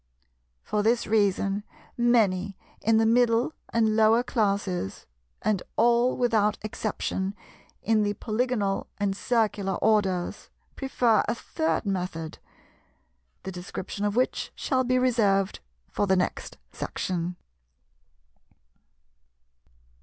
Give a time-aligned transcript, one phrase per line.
[0.63, 1.63] For this reason
[1.95, 5.05] many in the Middle and Lower classes,
[5.43, 7.35] and all without exception
[7.83, 12.39] in the Polygonal and Circular orders, prefer a third method,
[13.43, 17.35] the description of which shall be reserved for the next section.